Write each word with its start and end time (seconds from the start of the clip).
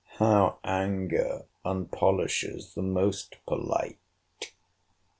—How 0.17 0.57
anger 0.63 1.45
unpolishes 1.63 2.73
the 2.73 2.81
most 2.81 3.37
polite! 3.45 3.99